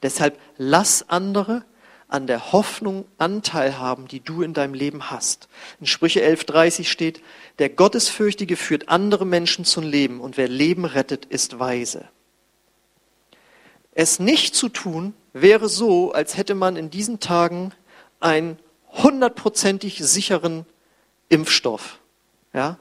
[0.03, 1.65] Deshalb lass andere
[2.09, 5.49] an der Hoffnung Anteil haben, die du in deinem Leben hast.
[5.79, 7.23] In Sprüche 11.30 steht,
[7.59, 12.09] der Gottesfürchtige führt andere Menschen zum Leben und wer Leben rettet, ist weise.
[13.93, 17.73] Es nicht zu tun wäre so, als hätte man in diesen Tagen
[18.21, 18.59] einen
[18.91, 20.65] hundertprozentig sicheren
[21.29, 21.99] Impfstoff.
[22.55, 22.79] Ja?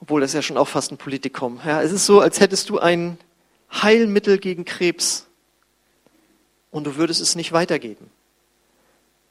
[0.00, 1.60] Obwohl das ja schon auch fast ein Politikum.
[1.64, 3.18] Ja, es ist so, als hättest du ein
[3.70, 5.26] Heilmittel gegen Krebs
[6.74, 8.10] und du würdest es nicht weitergeben.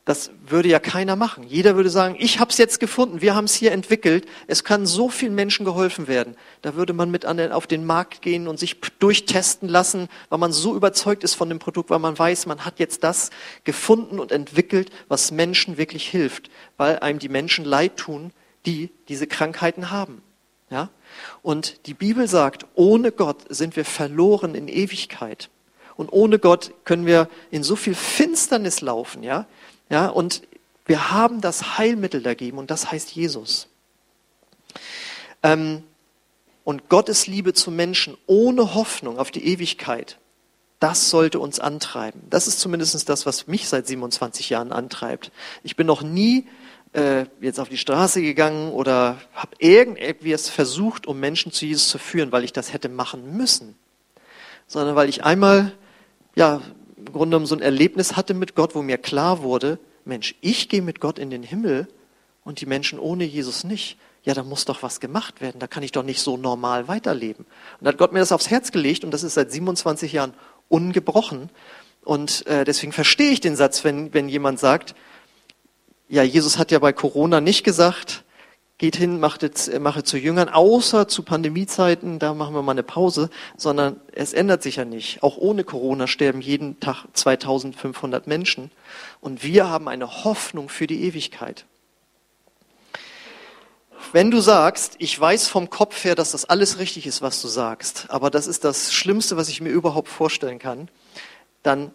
[0.05, 1.43] Das würde ja keiner machen.
[1.43, 4.85] Jeder würde sagen, ich habe es jetzt gefunden, wir haben es hier entwickelt, es kann
[4.85, 6.35] so vielen Menschen geholfen werden.
[6.61, 10.53] Da würde man mit den, auf den Markt gehen und sich durchtesten lassen, weil man
[10.53, 13.29] so überzeugt ist von dem Produkt, weil man weiß, man hat jetzt das
[13.65, 18.31] gefunden und entwickelt, was Menschen wirklich hilft, weil einem die Menschen leid tun,
[18.65, 20.21] die diese Krankheiten haben.
[20.69, 20.89] Ja?
[21.41, 25.49] Und die Bibel sagt, ohne Gott sind wir verloren in Ewigkeit.
[25.95, 29.45] Und ohne Gott können wir in so viel Finsternis laufen, ja.
[29.89, 30.41] Ja, und
[30.85, 33.67] wir haben das Heilmittel dagegen und das heißt Jesus.
[35.43, 35.83] Ähm,
[36.63, 40.17] und Gottes Liebe zu Menschen ohne Hoffnung auf die Ewigkeit,
[40.79, 42.21] das sollte uns antreiben.
[42.29, 45.31] Das ist zumindest das, was mich seit 27 Jahren antreibt.
[45.63, 46.47] Ich bin noch nie
[46.93, 51.97] äh, jetzt auf die Straße gegangen oder habe irgendetwas versucht, um Menschen zu Jesus zu
[51.97, 53.75] führen, weil ich das hätte machen müssen,
[54.67, 55.73] sondern weil ich einmal
[56.35, 56.61] ja,
[56.97, 60.69] im Grunde genommen so ein Erlebnis hatte mit Gott, wo mir klar wurde, Mensch, ich
[60.69, 61.87] gehe mit Gott in den Himmel
[62.43, 63.97] und die Menschen ohne Jesus nicht.
[64.23, 65.59] Ja, da muss doch was gemacht werden.
[65.59, 67.45] Da kann ich doch nicht so normal weiterleben.
[67.45, 70.33] Und da hat Gott mir das aufs Herz gelegt und das ist seit 27 Jahren
[70.69, 71.49] ungebrochen.
[72.03, 74.95] Und äh, deswegen verstehe ich den Satz, wenn, wenn jemand sagt,
[76.09, 78.22] ja, Jesus hat ja bei Corona nicht gesagt,
[78.83, 82.73] geht hin, macht jetzt, äh, mache zu Jüngern, außer zu Pandemiezeiten, da machen wir mal
[82.73, 85.23] eine Pause, sondern es ändert sich ja nicht.
[85.23, 88.71] Auch ohne Corona sterben jeden Tag 2500 Menschen
[89.21, 91.63] und wir haben eine Hoffnung für die Ewigkeit.
[94.11, 97.47] Wenn du sagst, ich weiß vom Kopf her, dass das alles richtig ist, was du
[97.47, 100.89] sagst, aber das ist das Schlimmste, was ich mir überhaupt vorstellen kann,
[101.61, 101.91] dann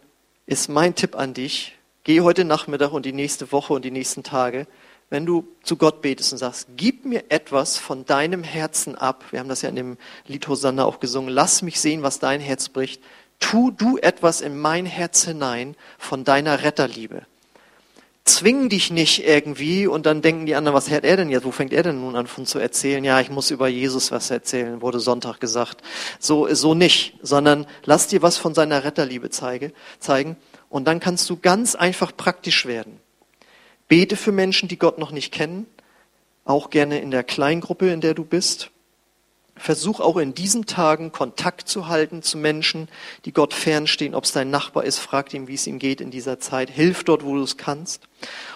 [0.46, 4.22] ist mein Tipp an dich, geh heute Nachmittag und die nächste Woche und die nächsten
[4.22, 4.66] Tage,
[5.10, 9.40] wenn du zu Gott betest und sagst, gib mir etwas von deinem Herzen ab, wir
[9.40, 12.68] haben das ja in dem Lied Hosanna auch gesungen, lass mich sehen, was dein Herz
[12.68, 13.02] bricht,
[13.40, 17.26] tu du etwas in mein Herz hinein von deiner Retterliebe
[18.28, 21.44] zwingen dich nicht irgendwie und dann denken die anderen, was hat er denn jetzt?
[21.44, 23.02] Wo fängt er denn nun an von zu erzählen?
[23.02, 25.82] Ja, ich muss über Jesus was erzählen, wurde Sonntag gesagt.
[26.18, 30.36] So, so nicht, sondern lass dir was von seiner Retterliebe zeige, zeigen
[30.68, 33.00] und dann kannst du ganz einfach praktisch werden.
[33.88, 35.66] Bete für Menschen, die Gott noch nicht kennen,
[36.44, 38.70] auch gerne in der Kleingruppe, in der du bist.
[39.56, 42.88] Versuch auch in diesen Tagen Kontakt zu halten zu Menschen,
[43.24, 44.14] die Gott fernstehen.
[44.14, 46.70] Ob es dein Nachbar ist, frag ihm, wie es ihm geht in dieser Zeit.
[46.70, 48.08] Hilf dort, wo du es kannst.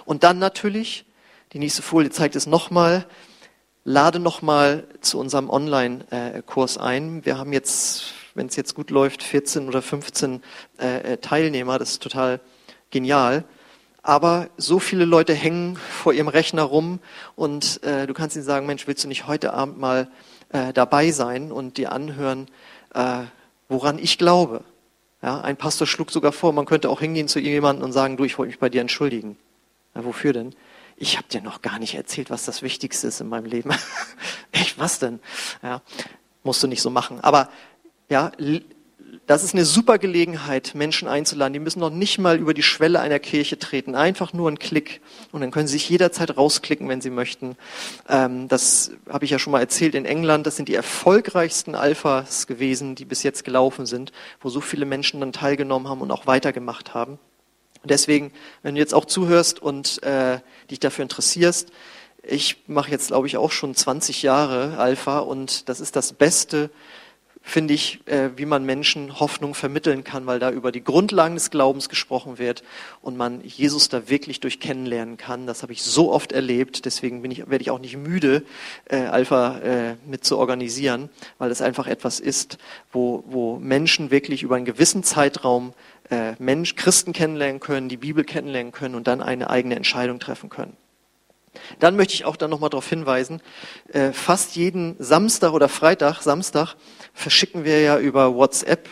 [0.04, 1.04] Und dann natürlich,
[1.52, 3.06] die nächste Folie zeigt es nochmal,
[3.84, 7.24] lade nochmal zu unserem Online-Kurs ein.
[7.24, 10.42] Wir haben jetzt, wenn es jetzt gut läuft, 14 oder 15
[10.78, 11.78] äh, Teilnehmer.
[11.78, 12.40] Das ist total
[12.90, 13.44] genial.
[14.02, 16.98] Aber so viele Leute hängen vor ihrem Rechner rum
[17.36, 20.08] und äh, du kannst ihnen sagen, Mensch, willst du nicht heute Abend mal
[20.48, 22.48] äh, dabei sein und dir anhören,
[22.94, 23.22] äh,
[23.68, 24.64] woran ich glaube.
[25.22, 28.24] Ja, ein Pastor schlug sogar vor, man könnte auch hingehen zu jemandem und sagen, du,
[28.24, 29.36] ich wollte mich bei dir entschuldigen.
[29.94, 30.54] Ja, wofür denn?
[30.96, 33.70] Ich habe dir noch gar nicht erzählt, was das Wichtigste ist in meinem Leben.
[34.52, 35.20] Echt, was denn?
[35.62, 35.80] Ja,
[36.42, 37.20] musst du nicht so machen.
[37.20, 37.50] Aber
[38.08, 38.32] ja,
[39.26, 41.52] das ist eine super Gelegenheit, Menschen einzuladen.
[41.52, 43.94] Die müssen noch nicht mal über die Schwelle einer Kirche treten.
[43.94, 45.02] Einfach nur ein Klick.
[45.32, 47.56] Und dann können sie sich jederzeit rausklicken, wenn sie möchten.
[48.08, 50.46] Ähm, das habe ich ja schon mal erzählt in England.
[50.46, 55.20] Das sind die erfolgreichsten Alphas gewesen, die bis jetzt gelaufen sind, wo so viele Menschen
[55.20, 57.18] dann teilgenommen haben und auch weitergemacht haben.
[57.82, 60.38] Und deswegen, wenn du jetzt auch zuhörst und äh,
[60.70, 61.70] dich dafür interessierst,
[62.22, 66.70] ich mache jetzt, glaube ich, auch schon 20 Jahre Alpha und das ist das Beste,
[67.42, 71.50] finde ich, äh, wie man Menschen Hoffnung vermitteln kann, weil da über die Grundlagen des
[71.50, 72.62] Glaubens gesprochen wird
[73.02, 75.46] und man Jesus da wirklich durch kennenlernen kann.
[75.46, 78.44] Das habe ich so oft erlebt, deswegen bin ich, werde ich auch nicht müde,
[78.88, 82.58] äh, Alpha äh, mit zu organisieren, weil es einfach etwas ist,
[82.92, 85.74] wo, wo Menschen wirklich über einen gewissen Zeitraum
[86.10, 90.48] äh, Mensch, Christen kennenlernen können, die Bibel kennenlernen können und dann eine eigene Entscheidung treffen
[90.48, 90.76] können.
[91.78, 93.40] Dann möchte ich auch dann nochmal darauf hinweisen,
[93.92, 96.74] äh, fast jeden Samstag oder Freitag, Samstag,
[97.12, 98.88] verschicken wir ja über WhatsApp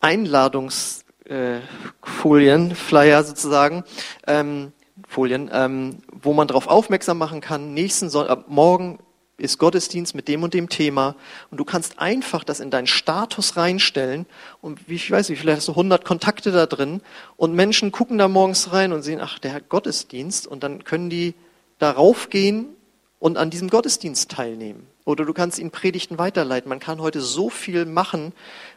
[0.00, 3.84] Einladungsfolien, äh, Flyer sozusagen,
[4.26, 4.72] ähm,
[5.06, 8.98] Folien, ähm, wo man darauf aufmerksam machen kann, nächsten Sonntag, morgen
[9.38, 11.14] ist Gottesdienst mit dem und dem Thema
[11.50, 14.26] und du kannst einfach das in deinen Status reinstellen
[14.60, 17.00] und wie, ich weiß nicht, vielleicht hast du 100 Kontakte da drin
[17.36, 21.08] und Menschen gucken da morgens rein und sehen, ach, der hat Gottesdienst und dann können
[21.08, 21.34] die
[21.78, 22.76] darauf gehen
[23.18, 24.86] und an diesem Gottesdienst teilnehmen.
[25.04, 26.68] Oder du kannst ihnen Predigten weiterleiten.
[26.68, 28.34] Man kann heute so viel machen,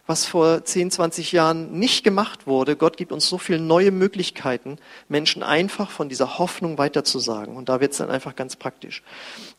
[0.08, 2.78] was vor 10, 20 Jahren nicht gemacht wurde.
[2.78, 4.78] Gott gibt uns so viele neue Möglichkeiten,
[5.10, 7.58] Menschen einfach von dieser Hoffnung weiterzusagen.
[7.58, 9.04] Und da wird es dann einfach ganz praktisch.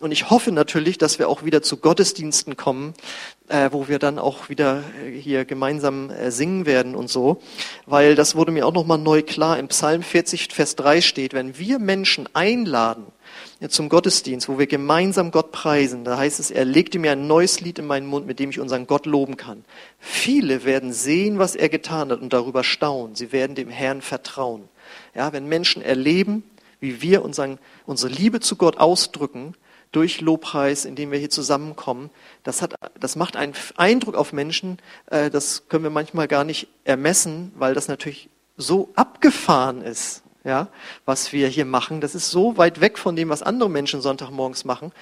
[0.00, 2.94] Und ich hoffe natürlich, dass wir auch wieder zu Gottesdiensten kommen,
[3.48, 7.42] äh, wo wir dann auch wieder äh, hier gemeinsam äh, singen werden und so.
[7.84, 9.58] Weil das wurde mir auch nochmal neu klar.
[9.58, 13.04] Im Psalm 40, Vers 3 steht, wenn wir Menschen einladen,
[13.68, 16.04] zum Gottesdienst, wo wir gemeinsam Gott preisen.
[16.04, 18.60] Da heißt es, er legte mir ein neues Lied in meinen Mund, mit dem ich
[18.60, 19.64] unseren Gott loben kann.
[19.98, 23.14] Viele werden sehen, was er getan hat und darüber staunen.
[23.14, 24.68] Sie werden dem Herrn vertrauen.
[25.14, 26.44] Ja, wenn Menschen erleben,
[26.80, 29.54] wie wir unseren, unsere Liebe zu Gott ausdrücken,
[29.92, 32.08] durch Lobpreis, indem wir hier zusammenkommen,
[32.44, 36.68] das, hat, das macht einen Eindruck auf Menschen, äh, das können wir manchmal gar nicht
[36.84, 40.68] ermessen, weil das natürlich so abgefahren ist ja,
[41.04, 42.00] was wir hier machen.
[42.00, 44.92] Das ist so weit weg von dem, was andere Menschen Sonntagmorgens machen.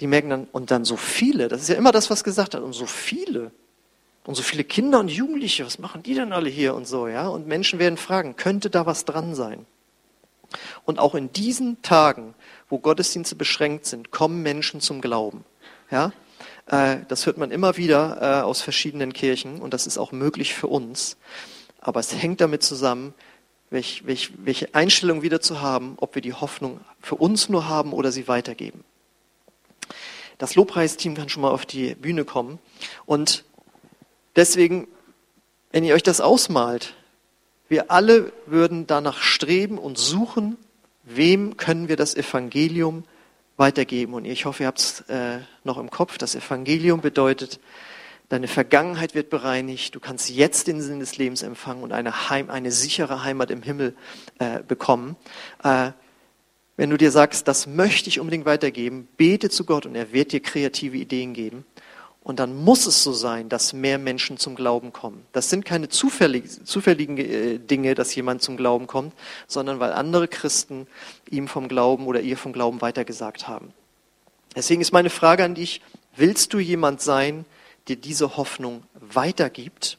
[0.00, 2.62] Die merken dann, und dann so viele, das ist ja immer das, was gesagt hat,
[2.62, 3.50] und so viele.
[4.24, 7.26] Und so viele Kinder und Jugendliche, was machen die denn alle hier und so, ja?
[7.28, 9.66] Und Menschen werden fragen, könnte da was dran sein?
[10.84, 12.34] Und auch in diesen Tagen,
[12.68, 15.44] wo Gottesdienste beschränkt sind, kommen Menschen zum Glauben,
[15.90, 16.12] ja?
[16.66, 20.54] Äh, das hört man immer wieder äh, aus verschiedenen Kirchen und das ist auch möglich
[20.54, 21.16] für uns.
[21.80, 23.14] aber es hängt damit zusammen,
[23.70, 27.92] welch, welch, welche Einstellung wieder zu haben, ob wir die Hoffnung für uns nur haben
[27.92, 28.84] oder sie weitergeben.
[30.38, 32.58] Das Lobpreisteam kann schon mal auf die Bühne kommen.
[33.06, 33.44] Und
[34.36, 34.88] deswegen,
[35.70, 36.94] wenn ihr euch das ausmalt,
[37.68, 40.56] wir alle würden danach streben und suchen,
[41.04, 43.04] wem können wir das Evangelium
[43.56, 44.14] weitergeben.
[44.14, 46.18] Und ich hoffe, ihr habt es äh, noch im Kopf.
[46.18, 47.60] Das Evangelium bedeutet,
[48.30, 52.48] deine Vergangenheit wird bereinigt, du kannst jetzt den Sinn des Lebens empfangen und eine, Heim,
[52.48, 53.94] eine sichere Heimat im Himmel
[54.38, 55.16] äh, bekommen.
[55.62, 55.90] Äh,
[56.76, 60.32] wenn du dir sagst, das möchte ich unbedingt weitergeben, bete zu Gott und er wird
[60.32, 61.66] dir kreative Ideen geben.
[62.22, 65.24] Und dann muss es so sein, dass mehr Menschen zum Glauben kommen.
[65.32, 69.12] Das sind keine zufällig, zufälligen äh, Dinge, dass jemand zum Glauben kommt,
[69.48, 70.86] sondern weil andere Christen
[71.28, 73.72] ihm vom Glauben oder ihr vom Glauben weitergesagt haben.
[74.54, 75.80] Deswegen ist meine Frage an dich,
[76.14, 77.44] willst du jemand sein,
[77.90, 79.98] der diese Hoffnung weitergibt?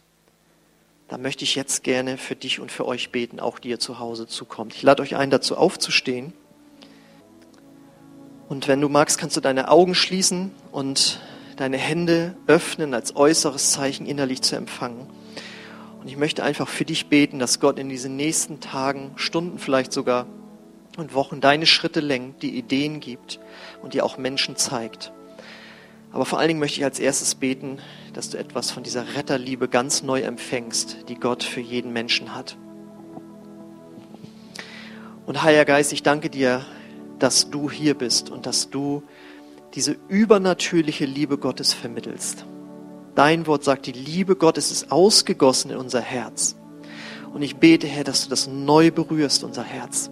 [1.10, 3.99] Dann möchte ich jetzt gerne für dich und für euch beten, auch die ihr zu
[3.99, 4.73] Hause zukommt.
[4.73, 6.32] Ich lade euch ein, dazu aufzustehen.
[8.47, 11.19] Und wenn du magst, kannst du deine Augen schließen und
[11.58, 15.08] deine Hände öffnen als äußeres Zeichen innerlich zu empfangen.
[15.99, 19.91] Und ich möchte einfach für dich beten, dass Gott in diesen nächsten Tagen, Stunden vielleicht
[19.91, 20.27] sogar
[20.97, 23.39] und Wochen deine Schritte lenkt, die Ideen gibt
[23.82, 25.12] und dir auch Menschen zeigt.
[26.12, 27.80] Aber vor allen Dingen möchte ich als erstes beten,
[28.13, 32.58] dass du etwas von dieser Retterliebe ganz neu empfängst, die Gott für jeden Menschen hat.
[35.26, 36.65] Und Heiliger Geist, ich danke dir,
[37.19, 39.04] dass du hier bist und dass du
[39.76, 42.45] diese übernatürliche Liebe Gottes vermittelst.
[43.15, 46.56] Dein Wort sagt, die Liebe Gottes ist ausgegossen in unser Herz.
[47.34, 50.10] Und ich bete, Herr, dass du das neu berührst, unser Herz.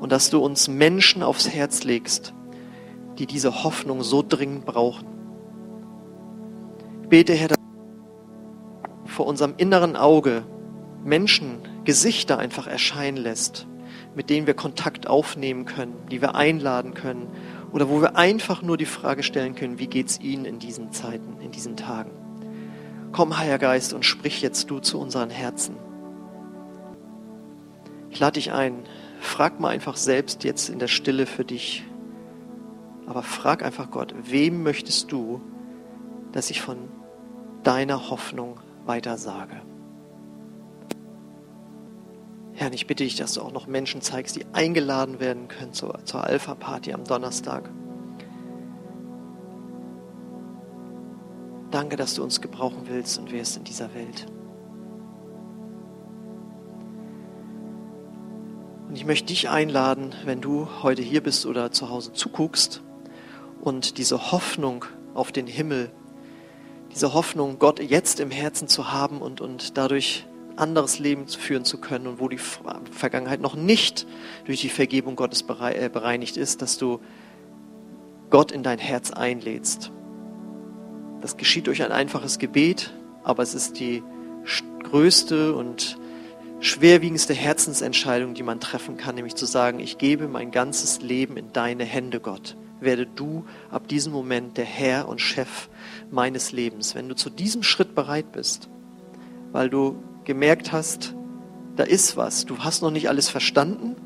[0.00, 2.32] Und dass du uns Menschen aufs Herz legst,
[3.18, 5.19] die diese Hoffnung so dringend brauchen.
[7.10, 7.58] Bete, Herr, dass
[9.04, 10.44] vor unserem inneren Auge
[11.02, 13.66] Menschen, Gesichter einfach erscheinen lässt,
[14.14, 17.26] mit denen wir Kontakt aufnehmen können, die wir einladen können
[17.72, 20.92] oder wo wir einfach nur die Frage stellen können, wie geht es Ihnen in diesen
[20.92, 22.12] Zeiten, in diesen Tagen?
[23.10, 25.74] Komm, Heiliger Geist, und sprich jetzt du zu unseren Herzen.
[28.10, 28.84] Ich lade dich ein,
[29.18, 31.84] frag mal einfach selbst jetzt in der Stille für dich,
[33.06, 35.40] aber frag einfach Gott, wem möchtest du,
[36.30, 36.99] dass ich von
[37.62, 39.60] deiner Hoffnung weitersage?
[42.52, 46.04] Herr, ich bitte dich, dass du auch noch Menschen zeigst, die eingeladen werden können zur,
[46.04, 47.70] zur Alpha-Party am Donnerstag.
[51.70, 54.26] Danke, dass du uns gebrauchen willst und wirst in dieser Welt.
[58.88, 62.82] Und ich möchte dich einladen, wenn du heute hier bist oder zu Hause zuguckst
[63.60, 65.92] und diese Hoffnung auf den Himmel,
[66.92, 70.26] diese Hoffnung, Gott jetzt im Herzen zu haben und, und dadurch
[70.56, 74.06] anderes Leben führen zu können und wo die Vergangenheit noch nicht
[74.44, 77.00] durch die Vergebung Gottes äh, bereinigt ist, dass du
[78.28, 79.90] Gott in dein Herz einlädst.
[81.20, 82.92] Das geschieht durch ein einfaches Gebet,
[83.24, 84.02] aber es ist die
[84.84, 85.98] größte und
[86.60, 91.52] schwerwiegendste Herzensentscheidung, die man treffen kann, nämlich zu sagen, ich gebe mein ganzes Leben in
[91.52, 92.56] deine Hände, Gott.
[92.80, 95.68] Werde du ab diesem Moment der Herr und Chef
[96.10, 96.94] meines Lebens.
[96.94, 98.68] Wenn du zu diesem Schritt bereit bist,
[99.52, 101.14] weil du gemerkt hast,
[101.76, 102.46] da ist was.
[102.46, 103.96] Du hast noch nicht alles verstanden,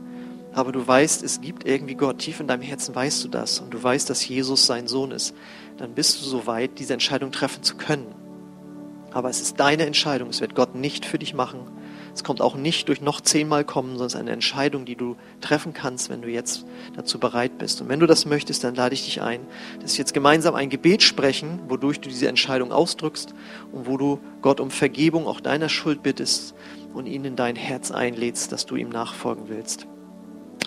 [0.52, 2.18] aber du weißt, es gibt irgendwie Gott.
[2.18, 5.34] Tief in deinem Herzen weißt du das und du weißt, dass Jesus sein Sohn ist.
[5.76, 8.14] Dann bist du so weit, diese Entscheidung treffen zu können.
[9.10, 10.28] Aber es ist deine Entscheidung.
[10.28, 11.60] Es wird Gott nicht für dich machen.
[12.14, 15.16] Es kommt auch nicht durch noch zehnmal kommen, sondern es ist eine Entscheidung, die du
[15.40, 17.80] treffen kannst, wenn du jetzt dazu bereit bist.
[17.80, 19.40] Und wenn du das möchtest, dann lade ich dich ein,
[19.82, 23.34] dass wir jetzt gemeinsam ein Gebet sprechen, wodurch du diese Entscheidung ausdrückst
[23.72, 26.54] und wo du Gott um Vergebung auch deiner Schuld bittest
[26.92, 29.88] und ihn in dein Herz einlädst, dass du ihm nachfolgen willst.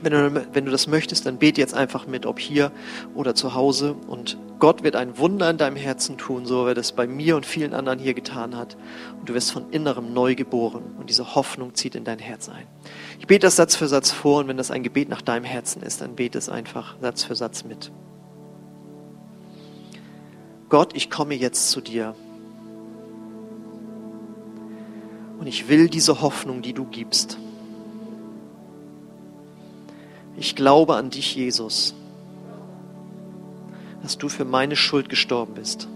[0.04, 2.72] Wenn du, wenn du das möchtest, dann bete jetzt einfach mit, ob hier
[3.16, 3.96] oder zu Hause.
[4.08, 7.36] Und Gott wird ein Wunder in deinem Herzen tun, so wie er das bei mir
[7.36, 8.78] und vielen anderen hier getan hat.
[9.20, 10.84] Und du wirst von innerem neu geboren.
[11.00, 12.68] Und diese Hoffnung zieht in dein Herz ein.
[13.20, 14.42] Ich bete das Satz für Satz vor.
[14.42, 17.36] Und wenn das ein Gebet nach deinem Herzen ist, dann bete es einfach Satz für
[17.36, 17.92] Satz mit.
[20.70, 22.14] Gott, ich komme jetzt zu dir.
[25.40, 27.40] Und ich will diese Hoffnung, die du gibst
[30.38, 31.96] ich glaube an dich, Jesus,
[34.04, 35.88] dass du für meine Schuld gestorben bist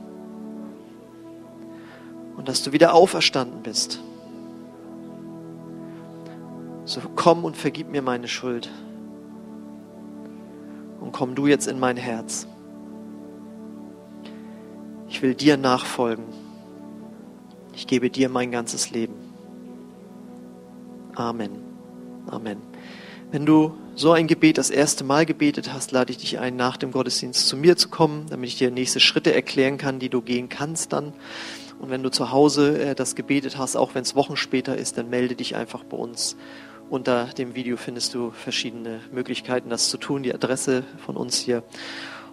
[2.36, 4.02] und dass du wieder auferstanden bist.
[6.86, 8.70] So komm und vergib mir meine Schuld
[11.00, 12.48] und komm du jetzt in mein Herz.
[15.08, 16.26] Ich will dir nachfolgen.
[17.74, 19.14] Ich gebe dir mein ganzes Leben.
[21.16, 21.52] Amen.
[22.28, 22.71] Amen.
[23.32, 26.76] Wenn du so ein Gebet das erste Mal gebetet hast, lade ich dich ein, nach
[26.76, 30.22] dem Gottesdienst zu mir zu kommen, damit ich dir nächste Schritte erklären kann, die du
[30.22, 31.14] gehen kannst dann.
[31.80, 34.98] Und wenn du zu Hause äh, das gebetet hast, auch wenn es Wochen später ist,
[34.98, 36.36] dann melde dich einfach bei uns.
[36.90, 41.64] Unter dem Video findest du verschiedene Möglichkeiten, das zu tun, die Adresse von uns hier.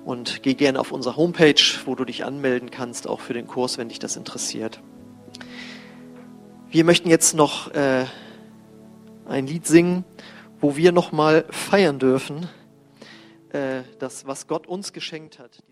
[0.05, 3.79] Und geh gerne auf unsere Homepage, wo du dich anmelden kannst, auch für den Kurs,
[3.79, 4.81] wenn dich das interessiert.
[6.71, 8.05] Wir möchten jetzt noch äh,
[9.29, 10.05] ein Lied singen,
[10.61, 12.49] wo wir nochmal feiern dürfen,
[13.51, 15.63] äh, das, was Gott uns geschenkt hat.